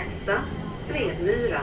kossa 0.00 0.44
Svedmyra. 0.88 1.60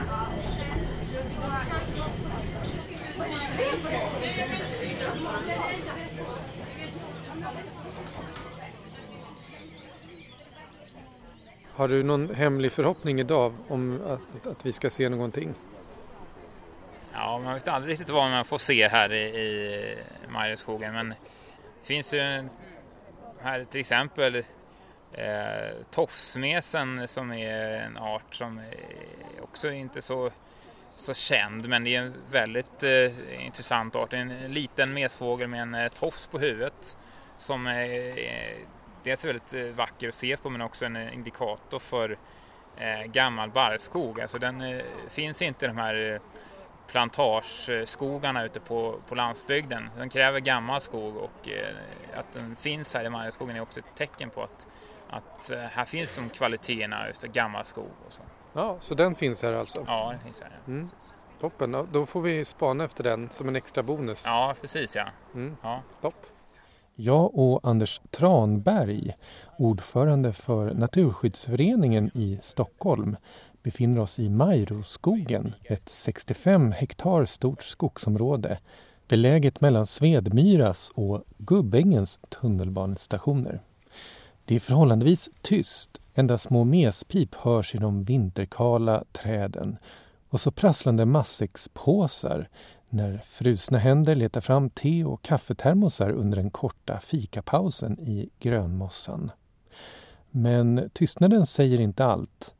Har 11.72 11.88
du 11.88 12.02
någon 12.02 12.34
hemlig 12.34 12.72
förhoppning 12.72 13.20
idag 13.20 13.54
om 13.68 14.00
att, 14.06 14.46
att 14.46 14.66
vi 14.66 14.72
ska 14.72 14.90
se 14.90 15.08
någonting? 15.08 15.54
Ja, 17.12 17.40
man 17.44 17.54
vet 17.54 17.68
aldrig 17.68 17.92
riktigt 17.92 18.10
vad 18.10 18.30
man 18.30 18.44
får 18.44 18.58
se 18.58 18.88
här 18.88 19.12
i, 19.12 19.24
i 19.24 19.96
Mariusskogen 20.28 20.94
men 20.94 21.08
det 21.08 21.86
finns 21.86 22.14
ju 22.14 22.48
här 23.40 23.64
till 23.64 23.80
exempel 23.80 24.44
eh, 25.12 25.74
tofsmesen 25.90 27.08
som 27.08 27.32
är 27.32 27.60
en 27.60 27.98
art 27.98 28.34
som 28.34 28.58
är 28.58 29.42
också 29.42 29.72
inte 29.72 30.02
så, 30.02 30.30
så 30.96 31.14
känd 31.14 31.68
men 31.68 31.84
det 31.84 31.96
är 31.96 32.00
en 32.00 32.14
väldigt 32.30 32.82
eh, 32.82 33.44
intressant 33.46 33.96
art. 33.96 34.12
En 34.12 34.52
liten 34.52 34.94
mesfågel 34.94 35.48
med 35.48 35.62
en 35.62 35.74
eh, 35.74 35.88
tofs 35.88 36.26
på 36.26 36.38
huvudet 36.38 36.96
som 37.38 37.66
eh, 37.66 37.74
är 37.74 38.54
dels 39.02 39.24
väldigt 39.24 39.54
eh, 39.54 39.62
vacker 39.62 40.08
att 40.08 40.14
se 40.14 40.36
på 40.36 40.50
men 40.50 40.60
också 40.60 40.84
en 40.84 40.96
eh, 40.96 41.14
indikator 41.14 41.78
för 41.78 42.18
eh, 42.76 43.02
gammal 43.04 43.50
barrskog. 43.50 44.20
Alltså 44.20 44.38
den 44.38 44.60
eh, 44.60 44.84
finns 45.08 45.42
inte 45.42 45.64
i 45.64 45.68
de 45.68 45.78
här 45.78 46.12
eh, 46.12 46.20
plantageskogarna 46.86 48.44
ute 48.44 48.60
på, 48.60 49.00
på 49.08 49.14
landsbygden. 49.14 49.90
Den 49.96 50.08
kräver 50.08 50.40
gammal 50.40 50.80
skog 50.80 51.16
och 51.16 51.48
eh, 51.48 51.74
att 52.18 52.32
den 52.32 52.56
finns 52.56 52.94
här 52.94 53.04
i 53.04 53.10
Marjaskogen 53.10 53.56
är 53.56 53.60
också 53.60 53.80
ett 53.80 53.94
tecken 53.94 54.30
på 54.30 54.42
att, 54.42 54.66
att 55.10 55.50
eh, 55.50 55.58
här 55.58 55.84
finns 55.84 56.16
de 56.16 56.28
kvaliteterna, 56.28 57.06
just 57.08 57.22
gammal 57.22 57.64
skog 57.64 57.90
och 58.06 58.12
så. 58.12 58.22
Ja, 58.52 58.76
så 58.80 58.94
den 58.94 59.14
finns 59.14 59.42
här 59.42 59.52
alltså? 59.52 59.84
Ja, 59.86 60.10
den 60.10 60.20
finns 60.20 60.40
här. 60.40 60.50
Ja. 60.64 60.72
Mm. 60.72 60.88
Toppen, 61.40 61.88
då 61.92 62.06
får 62.06 62.20
vi 62.20 62.44
spana 62.44 62.84
efter 62.84 63.04
den 63.04 63.28
som 63.30 63.48
en 63.48 63.56
extra 63.56 63.82
bonus. 63.82 64.22
Ja, 64.26 64.54
precis 64.60 64.96
ja. 64.96 65.08
Mm. 65.34 65.56
ja. 65.62 65.82
Topp. 66.00 66.26
Jag 66.94 67.34
och 67.34 67.60
Anders 67.62 68.00
Tranberg, 68.10 69.14
ordförande 69.58 70.32
för 70.32 70.74
Naturskyddsföreningen 70.74 72.10
i 72.14 72.38
Stockholm, 72.42 73.16
befinner 73.62 74.00
oss 74.00 74.18
i 74.18 74.28
Majroskogen, 74.28 75.54
ett 75.64 75.88
65 75.88 76.72
hektar 76.72 77.24
stort 77.24 77.62
skogsområde 77.62 78.58
beläget 79.08 79.60
mellan 79.60 79.86
Svedmyras 79.86 80.92
och 80.94 81.24
Gubbängens 81.38 82.20
tunnelbanestationer. 82.28 83.60
Det 84.48 84.56
är 84.56 84.60
förhållandevis 84.60 85.30
tyst, 85.42 86.00
endast 86.14 86.44
små 86.44 86.64
mespip 86.64 87.34
hörs 87.34 87.74
i 87.74 87.78
de 87.78 88.04
vinterkala 88.04 89.04
träden 89.12 89.76
och 90.28 90.40
så 90.40 90.50
prasslande 90.50 91.06
matsäckspåsar 91.06 92.48
när 92.88 93.18
frusna 93.18 93.78
händer 93.78 94.14
letar 94.14 94.40
fram 94.40 94.70
te 94.70 95.04
och 95.04 95.22
kaffetermosar 95.22 96.10
under 96.10 96.36
den 96.36 96.50
korta 96.50 97.00
fikapausen 97.00 98.00
i 98.00 98.30
grönmossan. 98.38 99.30
Men 100.30 100.90
tystnaden 100.92 101.46
säger 101.46 101.80
inte 101.80 102.04
allt. 102.04 102.54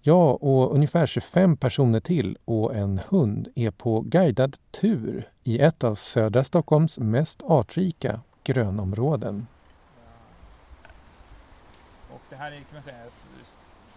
Jag 0.00 0.42
och 0.42 0.74
ungefär 0.74 1.06
25 1.06 1.56
personer 1.56 2.00
till 2.00 2.38
och 2.44 2.74
en 2.74 3.00
hund 3.08 3.48
är 3.54 3.70
på 3.70 4.00
guidad 4.00 4.56
tur 4.80 5.28
i 5.44 5.58
ett 5.58 5.84
av 5.84 5.94
södra 5.94 6.44
Stockholms 6.44 6.98
mest 6.98 7.42
artrika 7.42 8.20
grönområden. 8.44 9.46
Det 12.34 12.38
här 12.38 12.52
är 12.52 12.56
kan 12.56 12.66
man 12.72 12.82
säga 12.82 12.96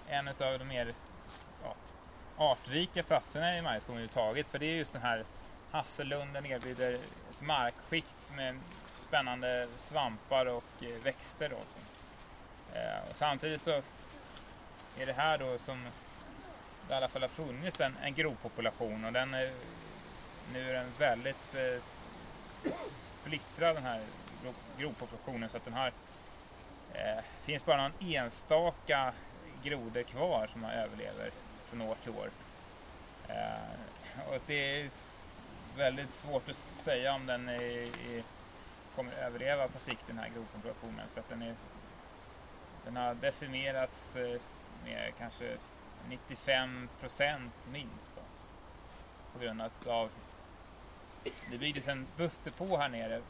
en 0.09 0.27
av 0.27 0.59
de 0.59 0.65
mer 0.65 0.93
ja, 1.63 1.75
artrika 2.37 3.03
platserna 3.03 3.57
i 3.57 3.61
Majskogen 3.61 3.97
överhuvudtaget 3.97 4.49
för 4.49 4.59
det 4.59 4.65
är 4.65 4.75
just 4.75 4.93
den 4.93 5.01
här 5.01 5.23
Hassellunden 5.71 6.45
erbjuder 6.45 6.93
ett 6.93 7.41
markskikt 7.41 8.33
med 8.35 8.59
spännande 9.07 9.67
svampar 9.77 10.45
och 10.45 10.63
eh, 10.81 11.03
växter. 11.03 11.49
Då. 11.49 11.55
Eh, 12.79 13.09
och 13.09 13.17
samtidigt 13.17 13.61
så 13.61 13.71
är 14.97 15.05
det 15.05 15.13
här 15.13 15.37
då 15.37 15.57
som 15.57 15.83
det 16.87 16.93
i 16.93 16.97
alla 16.97 17.07
fall 17.07 17.21
har 17.21 17.29
funnits 17.29 17.81
en, 17.81 17.97
en 18.03 18.13
grovpopulation 18.13 19.05
och 19.05 19.13
den 19.13 19.33
är, 19.33 19.51
nu 20.53 20.69
är 20.69 20.73
den 20.73 20.91
väldigt 20.97 21.55
eh, 21.55 21.83
splittrad 22.91 23.75
den 23.75 23.83
här 23.83 24.01
grovpopulationen 24.77 25.49
så 25.49 25.57
att 25.57 25.65
den 25.65 25.73
har 25.73 25.91
eh, 26.97 27.23
finns 27.41 27.65
bara 27.65 27.81
någon 27.81 28.13
enstaka 28.13 29.13
grodor 29.63 30.03
kvar 30.03 30.47
som 30.47 30.65
överlever 30.65 31.31
från 31.69 31.81
år 31.81 31.95
till 32.03 32.11
år. 32.11 32.29
Eh, 33.27 34.29
och 34.29 34.41
det 34.45 34.81
är 34.81 34.89
väldigt 35.77 36.13
svårt 36.13 36.49
att 36.49 36.57
säga 36.57 37.13
om 37.13 37.25
den 37.25 37.49
är, 37.49 37.61
är, 37.61 38.23
kommer 38.95 39.11
överleva 39.11 39.67
på 39.67 39.79
sikt 39.79 40.07
den 40.07 40.17
här 40.17 40.29
grodpopulationen 40.29 41.07
för 41.13 41.19
att 41.19 41.29
den, 41.29 41.41
är, 41.41 41.55
den 42.85 42.95
har 42.95 43.13
decimerats 43.13 44.15
eh, 44.15 44.41
med 44.83 45.13
kanske 45.17 45.57
95 46.09 46.89
procent 46.99 47.53
minst 47.71 48.11
då, 48.15 48.21
på 49.33 49.39
grund 49.45 49.61
av 49.87 50.09
det 51.51 51.57
byggdes 51.57 51.87
en 51.87 52.07
bussdepå 52.17 52.77
här 52.77 52.89
nere 52.89 53.21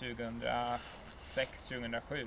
2006-2007 0.00 2.26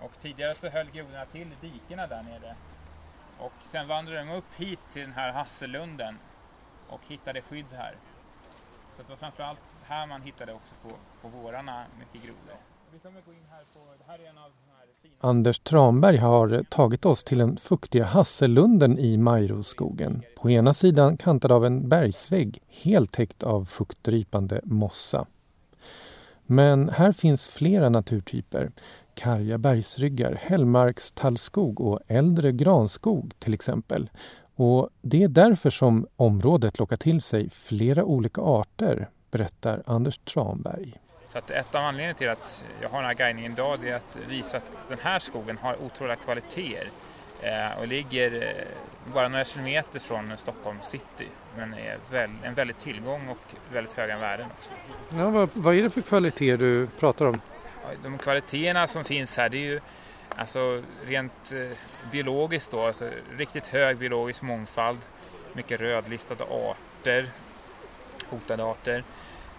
och 0.00 0.18
tidigare 0.18 0.54
så 0.54 0.68
höll 0.68 0.90
grodorna 0.90 1.24
till 1.24 1.48
i 1.52 1.66
dikena 1.66 2.06
där 2.06 2.22
nere 2.22 2.54
och 3.38 3.52
sen 3.62 3.88
vandrade 3.88 4.18
de 4.18 4.30
upp 4.36 4.54
hit 4.56 4.80
till 4.90 5.02
den 5.02 5.12
här 5.12 5.32
hassellunden 5.32 6.14
och 6.88 7.00
hittade 7.08 7.42
skydd 7.42 7.66
här. 7.72 7.94
Så 8.96 9.02
det 9.02 9.08
var 9.08 9.16
framförallt 9.16 9.60
här 9.82 10.06
man 10.06 10.22
hittade 10.22 10.52
också 10.52 10.74
på, 10.82 10.88
på 11.22 11.28
vårarna 11.28 11.84
mycket 11.98 12.26
grodor. 12.26 12.56
Anders 15.20 15.58
Tranberg 15.58 16.16
har 16.16 16.62
tagit 16.62 17.04
oss 17.04 17.24
till 17.24 17.38
den 17.38 17.56
fuktiga 17.56 18.04
hassellunden 18.04 18.98
i 18.98 19.16
Majroskogen. 19.16 20.22
På 20.36 20.50
ena 20.50 20.74
sidan 20.74 21.16
kantad 21.16 21.52
av 21.52 21.66
en 21.66 21.88
bergsvägg 21.88 22.62
helt 22.68 23.12
täckt 23.12 23.42
av 23.42 23.64
fuktdrypande 23.64 24.60
mossa. 24.64 25.26
Men 26.46 26.88
här 26.88 27.12
finns 27.12 27.46
flera 27.46 27.88
naturtyper. 27.88 28.70
Karga 29.18 29.58
bergsryggar, 29.58 30.34
hällmarkstallskog 30.42 31.80
och 31.80 32.00
äldre 32.06 32.52
granskog 32.52 33.32
till 33.38 33.54
exempel. 33.54 34.10
Och 34.56 34.90
det 35.00 35.22
är 35.22 35.28
därför 35.28 35.70
som 35.70 36.06
området 36.16 36.78
lockar 36.78 36.96
till 36.96 37.20
sig 37.20 37.50
flera 37.50 38.04
olika 38.04 38.40
arter, 38.40 39.08
berättar 39.30 39.82
Anders 39.86 40.18
Tranberg. 40.18 41.00
Så 41.28 41.38
att 41.38 41.50
ett 41.50 41.74
av 41.74 41.84
anledningarna 41.84 42.14
till 42.14 42.28
att 42.28 42.64
jag 42.82 42.88
har 42.88 42.98
den 42.98 43.06
här 43.06 43.14
guidningen 43.14 43.52
idag 43.52 43.86
är 43.86 43.96
att 43.96 44.18
visa 44.28 44.56
att 44.56 44.78
den 44.88 44.98
här 45.02 45.18
skogen 45.18 45.58
har 45.58 45.76
otroliga 45.82 46.16
kvaliteter 46.16 46.88
eh, 47.40 47.80
och 47.80 47.88
ligger 47.88 48.34
eh, 48.34 49.12
bara 49.14 49.28
några 49.28 49.44
kilometer 49.44 50.00
från 50.00 50.32
Stockholm 50.36 50.78
city 50.82 51.26
men 51.56 51.74
är 51.74 51.96
väl, 52.10 52.30
en 52.42 52.54
väldigt 52.54 52.78
tillgång 52.78 53.28
och 53.28 53.72
väldigt 53.72 53.92
höga 53.92 54.18
värden 54.18 54.46
också. 54.56 54.70
Ja, 55.18 55.30
vad, 55.30 55.48
vad 55.52 55.74
är 55.74 55.82
det 55.82 55.90
för 55.90 56.00
kvaliteter 56.00 56.56
du 56.56 56.86
pratar 56.86 57.26
om? 57.26 57.40
De 58.02 58.18
kvaliteterna 58.18 58.86
som 58.86 59.04
finns 59.04 59.36
här 59.36 59.48
det 59.48 59.58
är 59.58 59.62
ju 59.62 59.80
Alltså 60.38 60.82
rent 61.06 61.52
eh, 61.52 61.76
biologiskt 62.12 62.70
då, 62.70 62.86
alltså 62.86 63.10
riktigt 63.36 63.66
hög 63.66 63.96
biologisk 63.96 64.42
mångfald, 64.42 64.98
mycket 65.52 65.80
rödlistade 65.80 66.44
arter, 66.44 67.28
hotade 68.30 68.64
arter. 68.64 69.04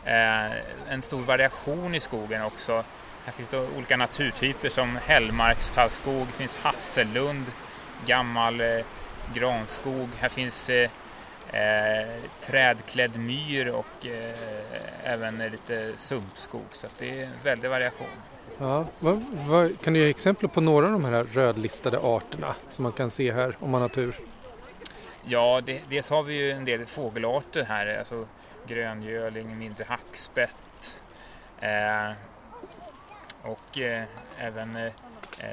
Eh, 0.06 0.52
en 0.90 1.02
stor 1.02 1.22
variation 1.22 1.96
i 1.96 2.00
skogen 2.00 2.42
också. 2.44 2.84
Här 3.26 3.32
finns 3.32 3.50
då 3.50 3.68
olika 3.78 3.98
naturtyper 3.98 4.70
som 4.70 4.98
hällmarkstallskog, 5.06 6.28
det 6.28 6.34
finns 6.34 6.56
hassellund, 6.56 7.46
gammal 8.06 8.62
eh, 8.62 8.86
granskog, 9.34 10.10
här 10.20 10.30
finns 10.30 10.70
eh, 10.70 10.90
eh, 11.54 12.00
eh, 12.00 12.08
trädklädd 12.42 13.20
myr 13.20 13.70
och 13.70 14.06
eh, 14.06 14.36
även 15.04 15.38
lite 15.38 15.98
sumpskog 15.98 16.66
så 16.72 16.88
det 16.98 17.20
är 17.20 17.24
en 17.24 17.34
väldig 17.44 17.70
variation. 17.70 18.08
Ja, 18.58 18.86
vad, 19.00 19.24
vad, 19.32 19.82
kan 19.82 19.94
du 19.94 20.00
ge 20.00 20.10
exempel 20.10 20.50
på 20.50 20.62
några 20.62 20.86
av 20.86 20.92
de 20.92 21.06
här 21.06 21.24
rödlistade 21.24 22.00
arterna 22.00 22.56
som 22.70 22.84
man 22.84 22.92
kan 22.92 23.12
se 23.12 23.34
här 23.34 23.56
om 23.60 23.72
man 23.72 23.82
har 23.82 23.90
tur? 23.90 24.16
Ja, 25.26 25.62
det, 25.66 25.82
dels 25.90 26.10
har 26.10 26.24
vi 26.24 26.34
ju 26.34 26.52
en 26.52 26.66
del 26.66 26.86
fågelarter 26.86 27.64
här, 27.64 27.98
alltså 28.00 28.28
gröngöling, 28.68 29.58
mindre 29.58 29.86
hackspett 29.88 31.00
eh, 31.60 32.12
och 33.42 33.78
eh, 33.78 34.04
även 34.38 34.76
eh, 34.76 34.92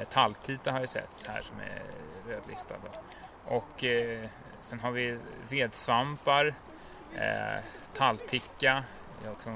talltita 0.09 0.71
har 0.71 0.81
ju 0.81 0.87
setts 0.87 1.25
här 1.25 1.41
som 1.41 1.55
är 1.59 1.81
rödlistad. 2.31 2.75
Och 3.47 3.83
eh, 3.83 4.25
sen 4.61 4.79
har 4.79 4.91
vi 4.91 5.17
vedsvampar, 5.49 6.53
eh, 7.15 7.63
tallticka, 7.93 8.83
också, 9.31 9.49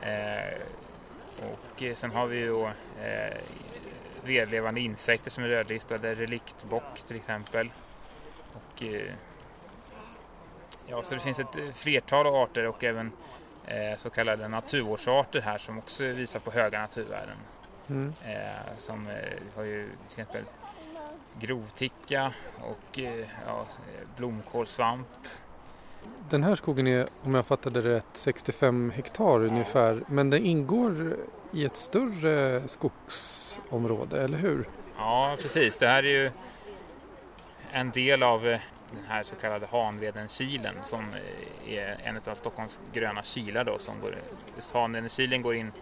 eh, 0.00 0.60
och 1.42 1.82
eh, 1.82 1.94
sen 1.94 2.10
har 2.10 2.26
vi 2.26 2.38
ju 2.38 2.64
eh, 3.02 3.36
vedlevande 4.24 4.80
insekter 4.80 5.30
som 5.30 5.44
är 5.44 5.48
rödlistade, 5.48 6.14
reliktbock 6.14 6.98
till 7.06 7.16
exempel. 7.16 7.70
Och, 8.52 8.82
eh, 8.82 9.12
ja, 10.86 11.02
så 11.02 11.14
det 11.14 11.20
finns 11.20 11.38
ett 11.38 11.76
flertal 11.76 12.26
arter 12.26 12.66
och 12.66 12.84
även 12.84 13.12
eh, 13.66 13.98
så 13.98 14.10
kallade 14.10 14.48
naturvårdsarter 14.48 15.40
här 15.40 15.58
som 15.58 15.78
också 15.78 16.04
visar 16.04 16.40
på 16.40 16.50
höga 16.50 16.80
naturvärden. 16.80 17.36
Mm. 17.88 18.12
Som 18.78 19.08
har 19.56 19.62
ju 19.62 19.88
till 19.88 20.20
exempel 20.20 20.44
grovticka 21.40 22.32
och 22.60 22.98
eh, 22.98 23.26
ja, 23.46 23.66
blomkålsvamp. 24.16 25.08
Den 26.30 26.42
här 26.42 26.54
skogen 26.54 26.86
är, 26.86 27.08
om 27.22 27.34
jag 27.34 27.46
fattade 27.46 27.80
rätt, 27.80 28.06
65 28.12 28.92
hektar 28.96 29.44
ungefär. 29.44 30.02
Men 30.06 30.30
den 30.30 30.44
ingår 30.44 31.16
i 31.52 31.64
ett 31.64 31.76
större 31.76 32.62
skogsområde, 32.68 34.22
eller 34.22 34.38
hur? 34.38 34.68
Ja, 34.98 35.36
precis. 35.42 35.78
Det 35.78 35.86
här 35.86 36.02
är 36.02 36.22
ju 36.22 36.30
en 37.72 37.90
del 37.90 38.22
av 38.22 38.46
eh, 38.48 38.60
den 38.90 39.04
här 39.08 39.22
så 39.22 39.36
kallade 39.36 39.66
Hanvedenkilen 39.66 40.74
som 40.82 41.00
eh, 41.64 41.74
är 41.74 42.00
en 42.04 42.16
av 42.16 42.34
Stockholms 42.34 42.80
gröna 42.92 43.22
kilar 43.22 43.64
då 43.64 43.78
som 43.78 44.00
går, 44.00 44.16
Hanvedenkilen 44.72 45.42
går 45.42 45.54
in 45.54 45.72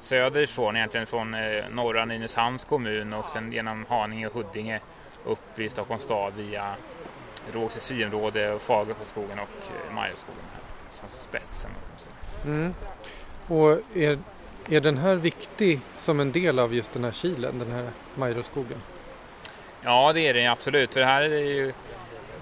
söderifrån, 0.00 0.76
egentligen 0.76 1.06
från 1.06 1.34
eh, 1.34 1.64
norra 1.70 2.04
Nynäshamns 2.04 2.64
kommun 2.64 3.12
och 3.12 3.28
sen 3.28 3.52
genom 3.52 3.84
Haninge 3.88 4.26
och 4.26 4.34
Huddinge 4.34 4.80
upp 5.24 5.58
i 5.58 5.68
Stockholms 5.68 6.02
stad 6.02 6.32
via 6.36 6.74
Rågsveds 7.52 7.88
friområde 7.88 8.52
och 8.52 8.62
Fagerforsskogen 8.62 9.38
och 9.38 9.88
eh, 9.88 9.94
Majeskogen 9.94 10.42
som 10.92 11.08
spetsen. 11.10 11.70
Mm. 12.44 12.74
Och 13.46 13.96
är, 13.96 14.18
är 14.68 14.80
den 14.80 14.98
här 14.98 15.14
viktig 15.14 15.80
som 15.96 16.20
en 16.20 16.32
del 16.32 16.58
av 16.58 16.74
just 16.74 16.92
den 16.92 17.04
här 17.04 17.12
kilen, 17.12 17.58
den 17.58 17.72
här 17.72 17.90
Majroskogen? 18.14 18.78
Ja, 19.82 20.12
det 20.12 20.20
är 20.20 20.34
den 20.34 20.50
absolut. 20.50 20.92
För 20.92 21.00
det 21.00 21.06
här 21.06 21.22
är 21.22 21.28
ju 21.38 21.72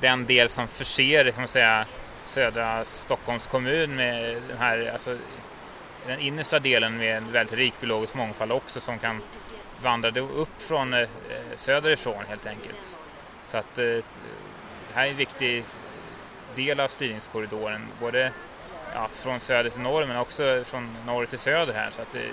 den 0.01 0.27
del 0.27 0.49
som 0.49 0.69
förser 0.69 1.31
kan 1.31 1.41
man 1.41 1.49
säga, 1.49 1.87
södra 2.25 2.85
Stockholms 2.85 3.47
kommun 3.47 3.97
med 3.97 4.43
den 4.49 4.59
här, 4.59 4.91
alltså, 4.93 5.17
den 6.09 6.21
innersta 6.21 6.59
delen 6.59 6.99
med 6.99 7.17
en 7.17 7.33
väldigt 7.33 7.59
rik 7.59 7.75
biologisk 7.81 8.15
mångfald 8.15 8.53
också 8.53 8.81
som 8.81 8.99
kan 8.99 9.21
vandra 9.83 10.21
upp 10.21 10.63
från 10.63 10.95
eh, 10.95 11.09
söderifrån 11.57 12.25
helt 12.29 12.47
enkelt. 12.47 12.99
Så 13.47 13.57
att 13.57 13.79
eh, 13.79 13.85
det 13.85 14.05
här 14.95 15.07
är 15.07 15.11
en 15.11 15.17
viktig 15.17 15.65
del 16.55 16.81
av 16.81 16.89
spridningskorridoren, 16.89 17.87
både 18.01 18.33
ja, 18.95 19.09
från 19.13 19.41
söder 19.41 19.71
till 19.71 19.81
norr 19.81 20.07
men 20.07 20.17
också 20.17 20.63
från 20.65 20.97
norr 21.07 21.27
till 21.27 21.39
söder 21.39 21.75
här 21.75 21.91
så 21.91 22.03
att 22.03 22.13
det, 22.13 22.25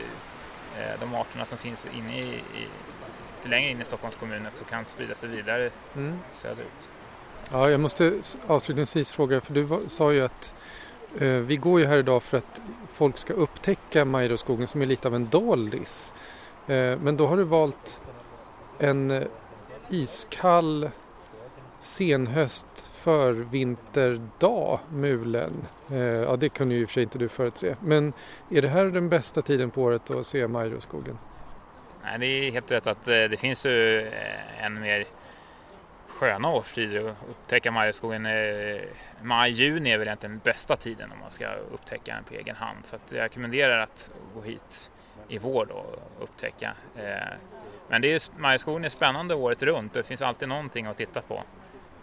eh, 0.81 0.99
de 0.99 1.15
arterna 1.15 1.45
som 1.45 1.57
finns 1.57 1.87
inne 1.97 2.19
i, 2.19 2.25
i 2.35 2.67
lite 3.37 3.49
längre 3.49 3.71
in 3.71 3.81
i 3.81 3.85
Stockholms 3.85 4.15
kommun 4.15 4.47
också 4.47 4.65
kan 4.65 4.85
sprida 4.85 5.15
sig 5.15 5.29
vidare 5.29 5.69
mm. 5.95 6.19
söderut. 6.33 6.89
Ja, 7.51 7.69
jag 7.69 7.79
måste 7.79 8.13
avslutningsvis 8.47 9.11
fråga, 9.11 9.41
för 9.41 9.53
du 9.53 9.79
sa 9.87 10.13
ju 10.13 10.25
att 10.25 10.53
eh, 10.53 10.53
Eh, 11.19 11.27
vi 11.27 11.57
går 11.57 11.79
ju 11.79 11.85
här 11.85 11.97
idag 11.97 12.23
för 12.23 12.37
att 12.37 12.61
folk 12.93 13.17
ska 13.17 13.33
upptäcka 13.33 14.05
Majroskogen 14.05 14.67
som 14.67 14.81
är 14.81 14.85
lite 14.85 15.07
av 15.07 15.15
en 15.15 15.27
doldis. 15.27 16.13
Eh, 16.67 16.99
men 16.99 17.17
då 17.17 17.27
har 17.27 17.37
du 17.37 17.43
valt 17.43 18.01
en 18.79 19.11
eh, 19.11 19.23
iskall 19.89 20.89
senhöst 21.79 22.91
förvinterdag, 22.93 24.79
mulen. 24.89 25.53
Ja, 26.27 26.35
det 26.35 26.49
kunde 26.49 26.75
ju 26.75 26.81
i 26.81 26.85
och 26.85 26.89
för 26.89 26.93
sig 26.93 27.03
inte 27.03 27.17
du 27.17 27.29
förutse. 27.29 27.75
Men 27.79 28.13
är 28.49 28.61
det 28.61 28.67
här 28.67 28.85
den 28.85 29.09
bästa 29.09 29.41
tiden 29.41 29.71
på 29.71 29.81
året 29.81 30.11
att 30.11 30.27
se 30.27 30.47
Majroskogen? 30.47 31.17
Nej, 32.03 32.19
det 32.19 32.25
är 32.25 32.51
helt 32.51 32.71
rätt 32.71 32.87
att 32.87 33.05
det 33.05 33.39
finns 33.39 33.65
ju 33.65 34.11
en 34.57 34.81
mer 34.81 35.05
sköna 36.15 36.49
årstider 36.49 37.09
att 37.09 37.17
upptäcka 37.29 37.71
Majeskogen. 37.71 38.27
Maj, 39.21 39.51
juni 39.51 39.91
är 39.91 39.97
väl 39.97 40.07
egentligen 40.07 40.31
den 40.31 40.41
bästa 40.43 40.75
tiden 40.75 41.11
om 41.11 41.19
man 41.19 41.31
ska 41.31 41.53
upptäcka 41.53 42.15
den 42.15 42.23
på 42.23 42.33
egen 42.33 42.55
hand. 42.55 42.85
Så 42.85 42.97
jag 43.09 43.21
rekommenderar 43.21 43.79
att 43.79 44.11
gå 44.35 44.41
hit 44.41 44.91
i 45.27 45.37
vår 45.37 45.71
och 45.71 46.23
upptäcka. 46.23 46.73
Men 47.87 48.01
det 48.01 48.13
är, 48.13 48.39
Majeskogen 48.41 48.85
är 48.85 48.89
spännande 48.89 49.35
året 49.35 49.63
runt 49.63 49.93
det 49.93 50.03
finns 50.03 50.21
alltid 50.21 50.47
någonting 50.47 50.85
att 50.85 50.97
titta 50.97 51.21
på. 51.21 51.43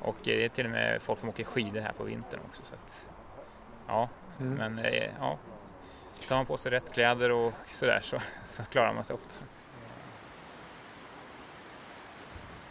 Och 0.00 0.16
det 0.22 0.44
är 0.44 0.48
till 0.48 0.64
och 0.64 0.70
med 0.70 1.02
folk 1.02 1.20
som 1.20 1.28
åker 1.28 1.44
skidor 1.44 1.80
här 1.80 1.92
på 1.92 2.04
vintern 2.04 2.40
också. 2.48 2.62
Så 2.64 2.74
att, 2.74 3.06
ja, 3.86 4.08
mm. 4.40 4.54
men 4.54 4.86
ja, 5.20 5.38
tar 6.28 6.36
man 6.36 6.46
på 6.46 6.56
sig 6.56 6.70
rätt 6.70 6.94
kläder 6.94 7.30
och 7.30 7.52
sådär 7.66 8.00
så, 8.02 8.18
så 8.44 8.62
klarar 8.62 8.92
man 8.92 9.04
sig 9.04 9.14
ofta. 9.14 9.46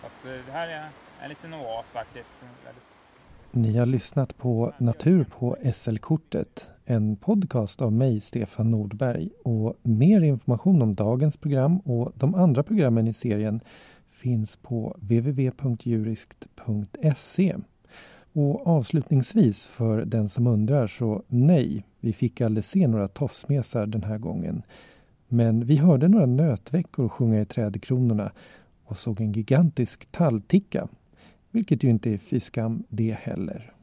Så 0.02 0.28
det 0.28 0.52
här 0.52 0.68
är 0.68 0.90
en 1.24 1.30
liten 1.30 1.54
oas 1.54 1.86
faktiskt. 1.86 2.32
Ni 3.52 3.78
har 3.78 3.86
lyssnat 3.86 4.38
på 4.38 4.74
Natur 4.78 5.24
på 5.24 5.58
SL-kortet, 5.74 6.70
en 6.86 7.16
podcast 7.16 7.82
av 7.82 7.94
mig, 7.94 8.20
Stefan 8.20 8.72
Nordberg. 8.72 9.30
Och 9.44 9.76
mer 9.82 10.22
information 10.22 10.82
om 10.82 10.96
dagens 10.96 11.38
program 11.38 11.78
och 11.78 12.12
de 12.16 12.36
andra 12.36 12.64
programmen 12.64 13.08
i 13.08 13.14
serien 13.14 13.62
finns 14.12 14.56
på 14.56 14.96
www.juriskt.se. 15.00 17.56
Och 18.34 18.68
avslutningsvis 18.68 19.66
för 19.66 20.06
den 20.06 20.30
som 20.30 20.48
undrar 20.48 20.88
så 20.88 21.24
nej, 21.28 21.86
vi 22.00 22.14
fick 22.14 22.42
aldrig 22.42 22.64
se 22.64 22.88
några 22.88 23.08
tofsmesar 23.08 23.86
den 23.86 24.04
här 24.04 24.18
gången. 24.18 24.64
Men 25.28 25.66
vi 25.66 25.78
hörde 25.78 26.08
några 26.08 26.26
nötveckor 26.26 27.10
sjunga 27.10 27.42
i 27.42 27.46
trädkronorna 27.46 28.32
och 28.86 28.98
såg 28.98 29.22
en 29.22 29.32
gigantisk 29.32 30.12
tallticka 30.12 30.88
vilket 31.52 31.84
ju 31.84 31.90
inte 31.90 32.14
är 32.14 32.18
fiskam 32.18 32.84
det 32.90 33.18
heller. 33.22 33.74